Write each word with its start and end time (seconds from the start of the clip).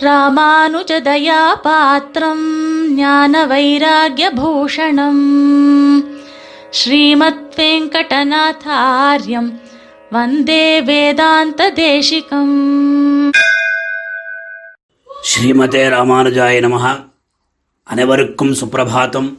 ராமானுஜதயாபாத்திரம் 0.00 2.44
ஞான 2.94 3.46
வைராகியபூஷணம் 3.46 5.22
ஸ்ரீமத் 6.70 7.56
வெங்கடநாதாரியம் 7.56 9.60
வந்தே 10.10 10.80
வேதாந்த 10.80 11.72
தேசிகம் 11.72 13.02
ஸ்ரீமதே 15.24 15.88
ராமானுஜாய 15.88 16.60
நமகா 16.60 17.10
அனைவருக்கும் 17.84 18.52
சுப்பிரபாதம் 18.52 19.38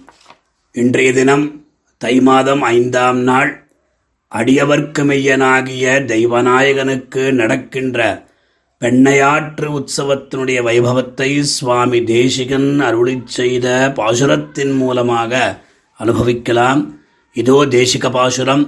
இன்றைய 0.76 1.14
தினம் 1.14 1.64
தை 1.98 2.22
மாதம் 2.22 2.62
ஐந்தாம் 2.62 3.20
நாள். 3.20 3.68
அடியவர்க்கு 4.32 5.04
மெய்யனாகிய 5.04 6.06
தெய்வநாயகனுக்கு 6.06 7.32
நடக்கின்ற 7.32 8.30
பெண்ணையாற்று 8.82 9.68
உற்சவத்தினுடைய 9.78 10.60
வைபவத்தை 10.68 11.40
சுவாமி 11.56 12.04
தேசிகன் 12.04 12.70
அருளி 12.80 13.22
செய்த 13.26 13.68
பாசுரத்தின் 13.96 14.74
மூலமாக 14.76 15.62
அனுபவிக்கலாம். 16.00 16.82
இதோ 17.36 17.58
தேசிக 17.66 18.12
பாசுரம். 18.12 18.64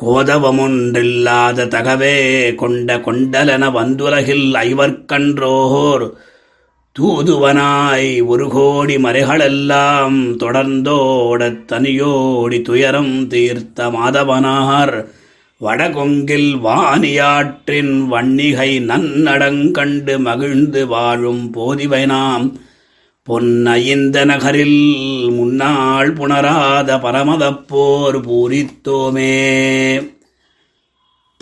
கோதவமொன்றில்லாத 0.00 1.68
தகவே 1.74 2.16
கொண்ட 2.54 2.96
கொண்டலென 2.96 3.68
வந்துலகில் 3.76 4.48
ஐவர்கன்றோர் 4.70 6.04
தூதுவனாய் 6.96 8.10
ஒரு 8.26 8.48
கோடி 8.48 8.96
மறைகளெல்லாம் 8.96 10.18
தொடர்ந்தோட 10.42 11.40
தனியோடி 11.72 12.58
துயரம் 12.62 13.14
தீர்த்த 13.28 13.88
மாதவனார். 13.90 14.96
வடகொங்கில் 15.60 16.50
வாணியாற்றின் 16.60 17.92
வன்னிகை 18.10 18.70
நன்னடங்கண்டு 18.80 20.18
மகிழ்ந்து 20.18 20.86
வாழும் 20.86 21.54
போதிவைனாம் 21.54 22.52
பொன்னைந்த 23.28 24.24
நகரில் 24.24 25.30
முன்னாள் 25.30 26.12
புணராத 26.12 26.96
பரமதப்போர் 26.96 28.18
பூரித்தோமே. 28.28 29.32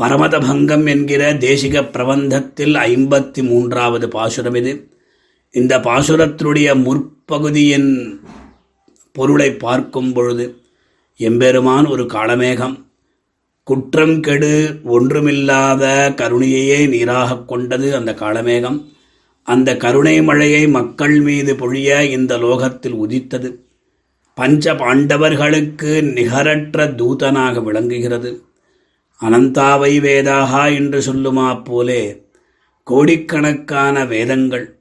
பரமதபங்கம் 0.03 0.87
என்கிற 0.89 1.35
தேசிக 1.35 1.83
பிரபந்தத்தில் 1.83 2.75
ஐம்பத்தி 2.75 3.43
மூன்றாவது 3.43 4.09
பாசுரம் 4.09 4.55
இது. 4.55 4.91
இந்த 5.51 5.79
பாசுரத்தினுடைய 5.79 6.71
முற்பகுதியின் 6.87 8.21
பொருளை 9.13 9.53
பார்க்கும் 9.53 10.13
பொழுது 10.13 10.63
எம்பெருமான் 11.17 11.87
ஒரு 11.87 12.05
காலமேகம் 12.05 12.83
குற்றம் 13.65 14.21
கெடு 14.21 14.81
ஒன்றுமில்லாத 14.85 16.13
கருணையையே 16.17 16.89
நீராகக் 16.89 17.49
கொண்டது 17.49 17.95
அந்த 17.95 18.13
காலமேகம். 18.13 18.85
அந்த 19.43 19.77
கருணை 19.77 20.23
மழையை 20.23 20.69
மக்கள் 20.69 21.21
மீது 21.21 21.55
பொழிய 21.55 22.03
இந்த 22.03 22.39
லோகத்தில் 22.39 22.93
உதித்தது. 22.93 23.65
பஞ்ச 24.35 24.75
பாண்டவர்களுக்கு 24.75 26.13
நிகரற்ற 26.13 26.87
தூதனாக 26.87 27.61
விளங்குகிறது. 27.61 28.43
அனந்தாவை 29.23 30.01
வேதாகா 30.01 30.75
என்று 30.75 30.99
சொல்லுமா 30.99 31.65
போலே 31.65 32.23
கோடிக்கணக்கான 32.83 34.05
வேதங்கள் 34.05 34.79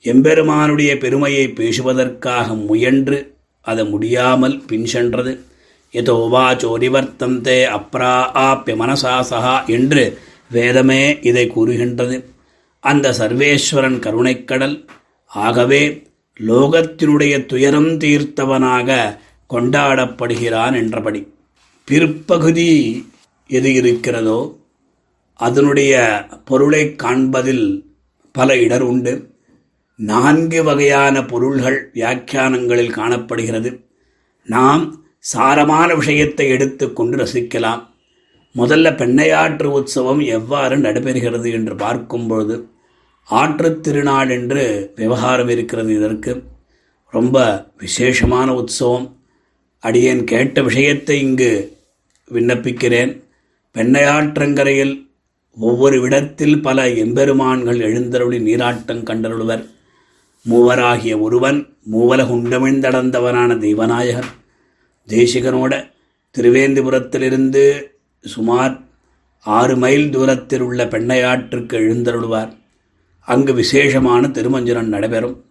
எம்பெருமானுடைய 0.00 0.98
பெருமையை 0.98 1.48
பேசுவதற்காக 1.48 2.54
முயன்று 2.54 3.34
அது 3.60 3.84
முடியாமல் 3.84 4.62
பின் 4.66 4.84
சென்றது. 4.84 5.40
எதோ 5.94 6.14
வாச்சோரிவர்த்தந்தே 6.32 7.58
அப்ரா 7.76 8.14
ஆப்பிய 8.44 8.74
மனசா 8.82 9.14
சகா 9.30 9.56
என்று 9.66 10.04
வேதமே 10.50 11.02
இதை 11.22 11.44
கூறுகின்றது 11.46 12.16
அந்த 12.84 13.12
சர்வேஸ்வரன் 13.18 13.98
கருணைக்கடல் 14.06 14.76
ஆகவே 15.26 15.82
லோகத்தினுடைய 16.40 17.34
துயரம் 17.46 17.92
தீர்த்தவனாக 17.98 18.98
கொண்டாடப்படுகிறான் 19.50 20.74
என்றபடி 20.74 21.20
பிற்பகுதி 21.88 22.70
எது 23.50 23.70
இருக்கிறதோ 23.74 24.40
அதனுடைய 25.40 25.94
பொருளை 26.44 26.82
காண்பதில் 26.96 27.66
பல 28.34 28.56
இடர் 28.56 28.82
உண்டு. 28.82 29.12
நான்கு 29.98 30.60
வகையான 30.64 31.16
பொருள்கள் 31.24 31.78
வியாக்கியானங்களில் 31.94 32.96
காணப்படுகிறது. 32.98 33.70
நாம் 34.48 35.03
சாரமான 35.32 35.96
விஷயத்தை 35.96 36.48
எடுத்துக்கொண்டு 36.48 37.16
ரசிக்கலாம். 37.16 37.86
முதல்ல 38.56 38.90
பெண்ணையாற்று 38.94 39.64
உற்சவம் 39.64 40.20
எவ்வாறு 40.20 40.76
நடைபெறுகிறது 40.76 41.52
என்று 41.52 41.74
பார்க்கும் 41.74 42.26
பொழுது 42.26 42.68
ஆற்றுத் 43.24 43.82
திருநாள் 43.82 44.30
என்று 44.30 44.92
விவகாரம் 44.96 45.48
இருக்கிறது 45.48 45.94
இதற்கு. 45.94 46.42
ரொம்ப 47.10 47.66
விசேஷமான 47.78 48.54
உற்சவம். 48.54 49.16
அடியேன் 49.78 50.24
கேட்ட 50.24 50.62
விஷயத்தை 50.62 51.20
இங்கு 51.20 51.76
விண்ணப்பிக்கிறேன். 52.30 53.22
பெண்ணையாற்றங்கரையில் 53.74 55.06
ஒவ்வொரு 55.56 56.00
இடத்தில் 56.00 56.62
பல 56.62 56.88
எம்பெருமான்கள் 56.88 57.78
எழுந்தருளி 57.78 58.38
நீராட்டம் 58.38 59.04
கண்டருள்வர். 59.04 59.68
மூவராகிய 60.48 61.20
ஒருவன் 61.20 61.76
மூவலகுண்டமிழ்ந்தடந்தவனான 61.92 63.58
தெய்வநாயகர் 63.58 64.30
தேசிகனோட 65.08 65.90
திருவேந்திபுரத்திலிருந்து 66.38 67.82
சுமார் 68.22 68.82
ஆறு 69.40 69.76
மைல் 69.76 70.10
தூரத்தில் 70.10 70.60
உள்ள 70.60 70.84
பெண்ணையாற்றுக்கு 70.84 71.72
எழுந்தருளுவார். 71.72 72.56
அங்கு 73.20 73.54
விசேஷமான 73.54 74.26
திருமஞ்சனம் 74.26 74.92
நடைபெறும். 74.94 75.44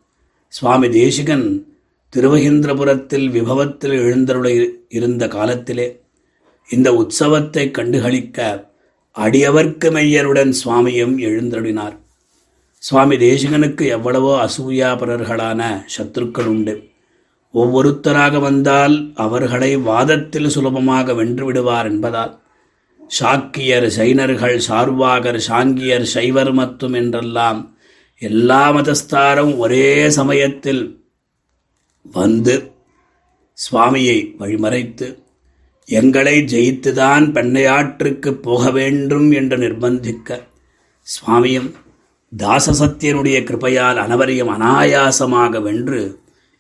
சுவாமி 0.48 0.90
தேசிகன் 0.90 1.68
திருவஹிந்திரபுரத்தில் 2.16 3.30
விபவத்தில் 3.30 3.92
எழுந்தருள 3.92 4.74
இருந்த 4.90 5.28
காலத்திலே 5.28 6.02
இந்த 6.70 6.92
உற்சவத்தை 6.92 7.72
கண்டுகளிக்க 7.72 8.68
அடியவர்க்கு 9.16 9.88
மெய்யருடன் 9.96 10.50
சுவாமியும் 10.50 11.20
எழுந்தருளினார். 11.20 11.98
சுவாமி 12.78 13.16
தேசிகனுக்கு 13.16 13.88
எவ்வளவோ 13.88 14.34
அசூயாபரர்களான 14.46 15.86
சத்துருக்கள் 15.98 16.46
உண்டு. 16.46 16.92
ஒவ்வொருத்தராக 17.54 18.40
வந்தால் 18.40 18.96
அவர்களை 19.16 19.72
வாதத்தில் 19.82 20.50
சுலபமாக 20.50 21.14
வென்று 21.14 21.46
விடுவார் 21.46 21.86
என்பதால் 21.86 22.34
சாக்கியர் 23.12 23.88
சைனர்கள் 23.90 24.58
சார்வாகர் 24.68 25.40
சாங்கியர் 25.48 26.06
சைவர் 26.06 26.54
மத்தும் 26.54 26.94
என்றெல்லாம் 26.94 27.60
எல்லா 28.22 28.64
மதஸ்தாரும் 28.72 29.54
ஒரே 29.58 29.90
சமயத்தில் 30.10 30.84
வந்து 32.06 32.56
சுவாமியை 33.58 34.18
வழிமறைத்து 34.40 35.08
எங்களை 35.90 36.36
ஜெயித்துதான் 36.44 37.26
பெண்ணையாற்றுக்கு 37.32 38.32
போக 38.42 38.72
வேண்டும் 38.72 39.32
என்று 39.32 39.58
நிர்பந்திக்க 39.58 40.40
சுவாமியும் 41.08 41.70
தாசசத்தியனுடைய 42.32 43.38
கிருபையால் 43.44 43.98
அனவரியம் 43.98 44.52
அனாயாசமாக 44.54 45.62
வென்று 45.62 46.02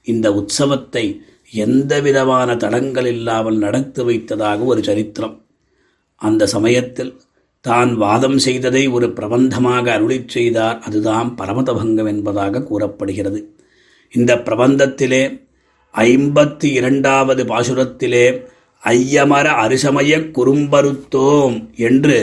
இந்த 0.03 0.28
உற்சவத்தை 0.31 1.06
எந்தவிதமான 1.52 2.56
தடங்கள் 2.56 3.06
இல்லாமல் 3.06 3.58
நடத்து 3.58 4.06
வைத்ததாக 4.06 4.59
ஒரு 4.64 4.84
சரித்திரம். 4.84 5.36
அந்த 6.16 6.47
சமயத்தில் 6.47 7.22
தான் 7.62 7.91
வாதம் 7.96 8.38
செய்ததை 8.38 8.88
ஒரு 8.88 9.08
பிரபந்தமாக 9.14 10.00
அருளிச் 10.00 10.28
செய்தார். 10.28 10.80
அதுதான் 10.80 11.36
பரமதபங்கம் 11.38 12.08
என்பதாக 12.08 12.64
கூறப்படுகிறது. 12.64 13.40
இந்த 14.14 14.36
பிரபந்தத்திலே 14.36 15.24
ஐம்பத்தி 15.94 16.66
இரண்டாவது 16.66 17.44
பாசுரத்திலே 17.44 18.25
ஐயமர 18.84 19.47
அரிசமய 19.64 20.20
குறும்பருத்தோம் 20.38 21.56
என்று 21.75 22.18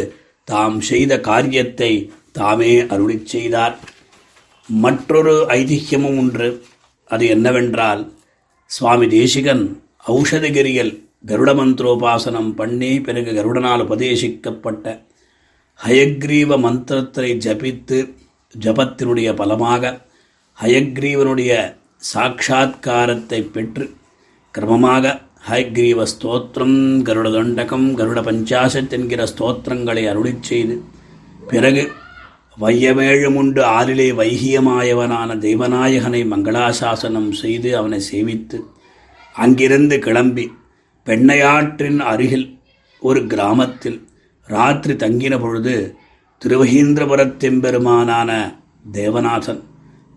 தாம் 0.45 0.81
செய்த 0.81 1.21
காரியத்தை 1.21 2.11
தாமே 2.33 2.81
அருளிச் 2.81 3.27
செய்தார். 3.27 3.79
மற்றொரு 4.69 5.35
ஐதிஹ்யமும் 5.49 6.19
ஒன்று 6.19 6.49
அது 7.11 7.25
என்னவென்றால் 7.27 8.03
சுவாமி 8.71 9.07
தேசிகன் 9.09 9.65
ஔஷதகிரியில் 10.13 10.93
கருட 11.27 11.51
மந்திரோபாசனம் 11.55 12.53
பண்ணி 12.55 13.01
பிறகு 13.01 13.31
கருடனால் 13.33 13.85
உபதேசிக்கப்பட்ட 13.85 14.85
ஹயக்ரீவ 15.81 16.59
மந்திரத்தை 16.59 17.29
ஜபித்து 17.39 17.99
ஜபத்தினுடைய 18.55 19.31
பலமாக 19.35 19.93
ஹயக்ரீவனுடைய 20.59 21.53
சாட்சா்காரத்தை 22.13 23.41
பெற்று 23.51 23.85
கிரமமாக 24.55 25.13
ஹயக்ரீவ 25.49 26.07
ஸ்தோத்திரம் 26.13 26.79
கருட 27.03 27.29
தண்டகம் 27.29 27.89
கருட 27.95 28.21
பஞ்சாசத் 28.21 28.93
என்கிற 28.93 29.27
ஸ்தோத்திரங்களை 29.27 30.03
அருளிச் 30.09 30.43
செய்து 30.43 30.77
பிறகு 31.49 31.83
வையமேழுமுண்டு 32.61 33.61
ஆறிலே 33.77 34.09
வைகியமாயவனான 34.13 35.37
தெய்வநாயகனை 35.39 36.23
மங்களாசாசனம் 36.25 37.31
செய்து 37.33 37.71
அவனை 37.77 38.01
சேவித்து 38.11 38.59
அங்கிருந்து 39.35 39.97
கிளம்பி 39.99 40.47
பெண்ணையாற்றின் 41.07 42.01
அருகில் 42.03 42.49
ஒரு 43.03 43.21
கிராமத்தில் 43.27 43.99
ராத்திரி 44.49 44.95
தங்கின 44.95 45.35
பொழுது 45.41 45.75
திருவகீந்திரபுரத்தெம்பெருமானான 46.43 48.31
தேவநாதன் 48.93 49.63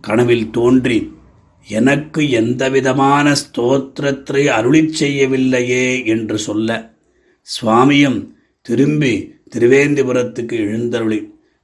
கனவில் 0.04 0.48
தோன்றி 0.52 1.00
எனக்கு 1.68 2.22
எந்தவிதமான 2.32 3.34
ஸ்தோத்திரத்தை 3.34 4.44
அருளிச் 4.50 4.96
செய்யவில்லையே 4.98 5.86
என்று 6.06 6.38
சொல்ல 6.40 6.70
சுவாமியும் 7.48 8.20
திரும்பி 8.66 9.14
திருவேந்திபுரத்துக்கு 9.56 10.56
எழுந்தருளி 10.58 11.20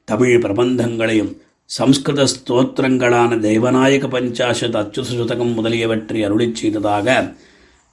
தமிழ் 0.09 0.41
பிரபந்தங்களையும் 0.45 1.31
சம்ஸ்கிருத 1.69 2.23
ஸ்தோத்திரங்களான 2.33 3.37
தெய்வநாயக 3.39 4.07
பஞ்சாசத் 4.07 4.77
அச்சுதசுதகம் 4.77 5.53
முதலியவற்றை 5.53 6.19
அருளிச் 6.25 6.55
செய்ததாக 6.55 7.07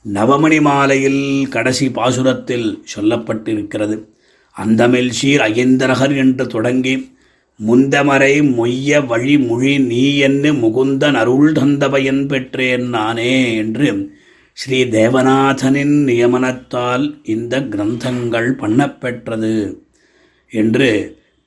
நவமணி 0.04 0.58
மாலையில் 0.60 1.22
கடைசி 1.48 1.86
பாசுரத்தில் 1.88 2.68
சொல்லப்பட்டிருக்கிறது. 2.94 3.96
அந்தமில் 4.56 5.10
சீர் 5.10 5.40
அயந்தரகர் 5.40 6.14
என்று 6.16 6.44
தொடங்கி 6.46 6.94
முந்தமரை 7.60 8.34
மொய்ய 8.56 8.98
வழி 9.06 9.34
மொழி 9.38 9.72
நீ 9.78 10.04
என்று 10.18 10.50
முகுந்தன் 10.52 11.14
அருள் 11.14 11.52
தந்த 11.52 11.84
பயன் 11.88 12.22
பெற்றேன் 12.26 12.86
நானே 12.88 13.34
என்று 13.56 13.88
ஸ்ரீ 14.56 14.78
தேவநாதனின் 14.96 15.96
நியமனத்தால் 16.08 17.06
இந்த 17.26 17.54
கிரந்தங்கள் 17.72 18.50
பண்ணப்பெற்றது 18.54 19.54
என்று 20.52 20.90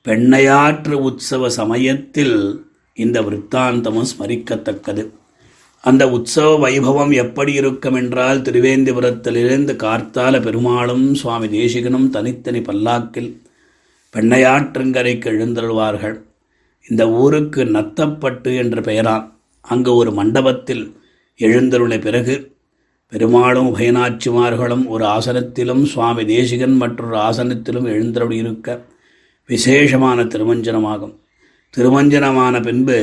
பெண்ணையாற்று 0.06 0.92
உற்சவ 0.92 1.48
சமயத்தில் 1.48 2.66
இந்த 2.94 3.20
விற்த்தாந்தமும் 3.20 4.06
ஸ்மரிக்கத்தக்கது. 4.10 5.02
அந்த 5.80 6.10
உற்சவ 6.10 6.68
வைபவம் 6.68 7.12
எப்படி 7.14 7.52
இருக்கும் 7.52 7.94
என்றால் 7.94 8.40
திருவேந்திபுரத்திலிருந்து 8.40 9.72
கார்த்தால 9.76 10.42
பெருமாளும் 10.42 11.14
சுவாமி 11.14 11.46
தேசிகனும் 11.46 12.08
தனித்தனி 12.08 12.60
பல்லாக்கில் 12.60 13.30
பெண்ணையாற்றங்கரைக்கு 14.14 15.28
எழுந்தருள்வார்கள். 15.34 16.16
இந்த 16.88 17.10
ஊருக்கு 17.10 17.64
நத்தப்பட்டு 17.64 18.56
என்ற 18.56 18.80
பெயரான் 18.80 19.26
அங்கு 19.60 19.94
ஒரு 19.94 20.12
மண்டபத்தில் 20.12 20.84
எழுந்தருளை 21.38 22.00
பிறகு 22.00 22.36
பெருமாளும் 23.12 23.76
உபயநாச்சிமார்களும் 23.76 24.86
ஒரு 24.86 25.04
ஆசனத்திலும் 25.04 25.82
சுவாமி 25.82 26.24
தேசிகன் 26.24 26.76
மற்றொரு 26.76 27.16
ஆசனத்திலும் 27.16 27.86
எழுந்தருள் 27.86 28.32
இருக்க 28.32 28.68
விசேஷமான 29.50 30.24
திருமஞ்சனமாகும். 30.24 31.14
திருமஞ்சனமான 31.76 32.62
பின்பு 32.62 32.98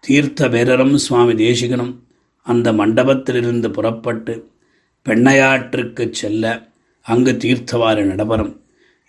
தீர்த்த 0.00 0.48
பேரரும் 0.48 0.94
சுவாமி 0.94 1.32
தேசிகனும் 1.32 1.94
அந்த 2.42 2.72
மண்டபத்திலிருந்து 2.72 3.68
புறப்பட்டு 3.68 4.34
பெண்ணையாற்றுக்கு 5.04 6.10
செல்ல 6.10 6.44
அங்கு 7.02 7.32
தீர்த்தவாறு 7.32 8.02
நடைபெறும். 8.02 8.60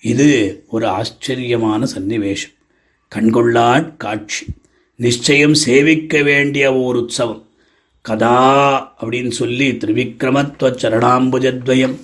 இது 0.02 0.30
ஒரு 0.68 0.88
ஆச்சரியமான 0.88 1.88
சன்னிவேஷம். 1.96 2.54
கண்கொள்ளாட் 3.16 3.98
காட்சி. 3.98 4.46
நிச்சயம் 4.96 5.54
சேவிக்க 5.54 6.22
வேண்டிய 6.22 6.66
ஓர் 6.76 6.96
உற்சவம். 6.96 7.44
கதா 8.02 8.40
அப்படின்னு 9.02 9.34
சொல்லி 9.42 9.68
திரிவிக்ரமத்துவ 9.72 10.72
சரணாம்புஜத்வயம் 10.84 11.98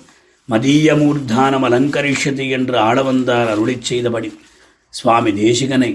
மதியமூர்தானம் 0.50 1.66
அலங்கரிஷதி 1.68 2.46
என்று 2.50 2.78
ஆள 2.78 3.02
வந்தார் 3.02 3.48
அருளி 3.48 3.76
செய்தபடி. 3.80 4.30
சுவாமி 4.94 5.30
தேசிகனை 5.32 5.90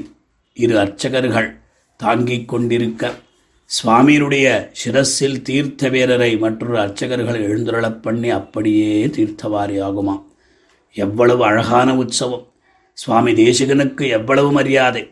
இரு 0.57 0.80
அர்ச்சகர்கள் 0.80 1.50
தாங்கிக் 2.00 2.47
கொண்டிருக்க 2.47 3.03
சுவாமியினுடைய 3.69 4.47
சிரஸில் 4.83 5.42
தீர்த்த 5.42 5.89
வீரரை 5.89 6.36
மற்றொரு 6.36 6.80
அர்ச்சகர்கள் 6.80 7.44
எழுந்துருளப் 7.44 8.01
பண்ணி 8.01 8.30
அப்படியே 8.30 9.07
தீர்த்தவாரி 9.07 9.77
ஆகுமா? 9.81 10.15
எவ்வளவு 10.95 11.45
அழகான 11.45 11.95
உற்சவம்! 11.95 12.45
சுவாமி 12.97 13.31
தேசிகனுக்கு 13.33 14.07
எவ்வளவு 14.07 14.51
மரியாதை! 14.51 15.03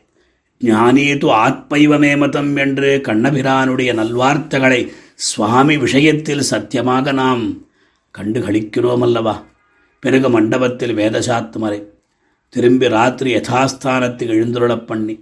ஞானீது 0.62 1.28
ஆத்மைவமேமதம் 1.38 2.58
என்று 2.58 3.02
கண்ணபிரானுடைய 3.08 3.94
நல்வார்த்தைகளை 3.94 4.82
சுவாமி 5.24 5.78
விஷயத்தில் 5.78 6.44
சத்தியமாக 6.44 7.12
நாம் 7.12 7.44
கண்டு 8.16 8.40
கழிக்கிறோம் 8.40 9.04
அல்லவா 9.04 9.36
பிறகு 10.04 10.30
மண்டபத்தில் 10.30 10.98
வேதசாத்துமரை 10.98 11.80
திரும்பி 12.54 12.88
ராத்திரி 12.88 13.30
யதாஸ்தானத்துக்கு 13.36 14.34
எழுந்துருளப் 14.38 14.86
பண்ணி. 14.86 15.16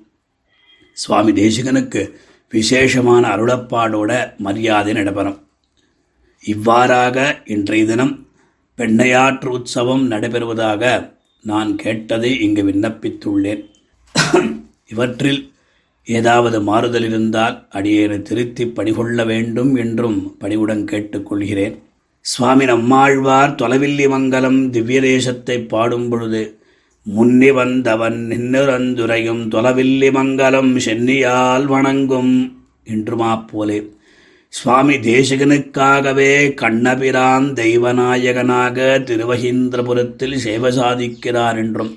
சுவாமி 0.94 1.31
தேசிகனுக்கு 1.31 2.01
விசேஷமான 2.50 3.24
அருளப்பாடோட 3.36 4.38
மரியாதை 4.38 4.94
நடைபெறும். 4.94 5.38
இவ்வாறாக 6.44 7.42
இன்றைய 7.45 7.86
தினம் 7.86 8.13
பெண்ணையாற்று 8.78 9.45
உற்சவம் 9.45 10.04
நடைபெறுவதாக 10.12 11.13
நான் 11.44 11.75
கேட்டதை 11.75 12.39
இங்கு 12.39 12.63
விண்ணப்பித்துள்ளேன். 12.63 13.63
இவற்றில் 14.88 15.42
ஏதாவது 16.04 16.62
மாறுதல் 16.62 17.04
இருந்தால் 17.04 17.68
அடியேனை 17.72 18.22
திருத்தி 18.22 18.66
பணிகொள்ள 18.68 19.25
வேண்டும் 19.25 19.75
என்றும் 19.75 20.36
பணிவுடன் 20.39 20.83
கேட்டுக்கொள்கிறேன் 20.92 21.75
சுவாமி 22.25 22.66
நம்மாழ்வார் 22.66 23.56
தொலைவில்லி 23.62 24.07
மங்கலம் 24.10 24.69
திவ்ய 24.69 25.01
தேசத்தை 25.01 25.57
பாடும் 25.74 26.10
பொழுது 26.10 26.42
முன்னி 27.06 27.51
வந்தவன் 27.51 28.27
நின்னுரந்துரையும் 28.30 29.48
தொலவில்லி 29.48 30.12
மங்கலம் 30.12 30.77
சென்னியால் 30.77 31.65
வணங்கும் 31.65 32.33
என்றுமா 32.83 33.45
போலே. 33.48 33.89
சுவாமி 34.50 34.95
தேசிகனுக்காகவே 34.95 36.53
கண்ணபிரான் 36.53 37.53
தெய்வநாயகனாக 37.53 38.77
திருவகீந்திரபுரத்தில் 39.09 40.36
சேவை 40.36 40.77
சாதிக்கிறார் 40.77 41.57
என்றும் 41.57 41.94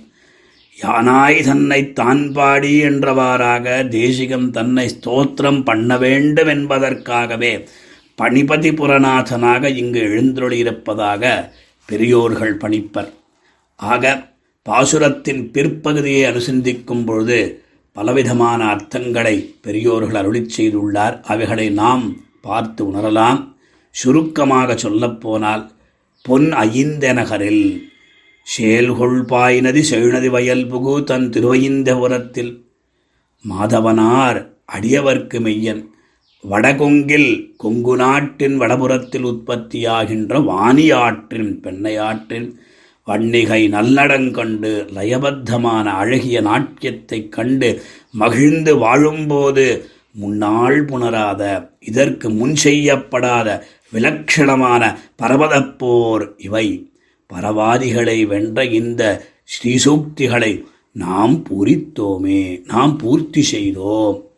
யானாய் 0.82 1.44
தன்னை 1.44 1.92
தான் 1.92 2.32
பாடி 2.32 2.82
என்றவாறாக 2.82 3.88
தேசிகம் 3.88 4.50
தன்னை 4.50 4.86
ஸ்தோத்திரம் 4.88 5.64
பண்ண 5.64 5.98
வேண்டும் 5.98 6.46
என்பதற்காகவே 6.46 7.68
பணிபதி 8.14 8.70
புரநாதனாக 8.70 9.76
இங்கு 9.76 10.00
எழுந்தொழியிருப்பதாக 10.00 11.50
பெரியோர்கள் 11.86 12.56
பணிப்பர். 12.56 13.10
ஆக 13.76 14.32
பாசுரத்தின் 14.68 15.42
பிற்பகுதியை 15.52 16.22
அனுசந்திக்கும் 16.30 17.04
பொழுது 17.04 17.38
பலவிதமான 17.92 18.60
அர்த்தங்களை 18.64 19.34
பெரியோர்கள் 19.60 20.18
அருளிச் 20.22 20.54
செய்துள்ளார். 20.56 21.16
அவைகளை 21.22 21.70
நாம் 21.70 22.04
பார்த்து 22.40 22.92
உணரலாம். 22.92 23.40
சுருக்கமாக 23.94 24.76
சொல்லப்போனால் 24.76 25.64
பொன் 26.22 26.48
ஐந்தெனகரில் 26.52 27.66
சேல்கொள் 28.46 29.20
பாய்நதி 29.24 29.82
செழுநதி 29.90 30.30
வயல் 30.30 30.66
புகு 30.66 31.04
தன் 31.04 31.28
திருவைந்தபுரத்தில் 31.30 32.52
மாதவனார் 33.44 34.40
அடியவர்க்கு 34.72 35.38
மெய்யன் 35.40 35.82
வடகொங்கில் 36.44 37.30
கொங்கு 37.56 37.96
நாட்டின் 37.96 38.56
வடபுறத்தில் 38.60 39.26
உற்பத்தியாகின்ற 39.30 40.40
வாணியாற்றின் 40.44 41.52
பெண்ணையாற்றின் 41.64 42.48
வன்னிகை 43.06 43.68
நல்லடங்கண்டு 43.68 44.88
லயபத்தமான 44.94 45.84
அழகிய 45.84 46.40
நாட்டியத்தைக் 46.40 47.28
கண்டு 47.28 47.82
மகிழ்ந்து 48.10 48.76
வாழும்போது 48.76 49.84
முன்னாள் 50.12 50.84
புணராத 50.84 51.70
இதற்கு 51.80 52.30
முன் 52.30 52.56
செய்யப்படாத 52.56 53.66
விலட்சணமான 53.92 54.98
பரபதப்போர் 55.22 56.28
இவை. 56.36 56.88
பரவாதிகளை 57.26 58.26
வென்ற 58.26 58.64
இந்த 58.64 59.26
ஸ்ரீசூக்திகளை 59.44 60.64
நாம் 60.92 61.44
பூரித்தோமே 61.44 62.64
நாம் 62.66 62.96
பூர்த்தி 62.96 63.42
செய்தோம். 63.42 64.30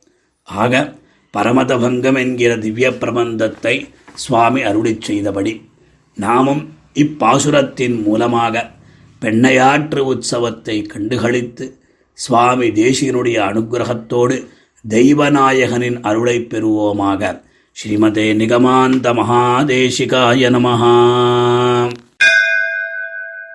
ஆக 0.42 0.94
பரமதபங்கம் 1.36 2.18
என்கிற 2.18 2.58
திவ்ய 2.58 2.90
பிரபந்தத்தை 2.90 3.86
சுவாமி 4.14 4.62
அருளிச் 4.62 5.00
செய்தபடி 5.00 5.60
நாமும் 6.14 6.75
இப்பாசுரத்தின் 6.95 7.97
மூலமாக 8.03 8.63
பெண்ணையாற்று 9.21 10.01
உற்சவத்தை 10.05 10.77
கண்டுகளித்து 10.93 11.65
சுவாமி 12.17 12.67
தேசியனுடைய 12.79 13.37
அனுகிரகத்தோடு 13.49 14.37
தெய்வநாயகனின் 14.85 15.99
அருளை 16.01 16.37
பெறுவோமாக 16.51 17.31
ஸ்ரீமதே 17.77 18.27
நிகமாந்த 18.33 19.13
மகாதேசிகாய 19.19 20.49
நமஹா 20.55 20.95